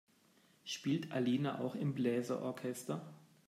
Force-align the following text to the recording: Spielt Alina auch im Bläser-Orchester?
Spielt 0.63 1.11
Alina 1.11 1.59
auch 1.59 1.75
im 1.75 1.93
Bläser-Orchester? 1.93 3.13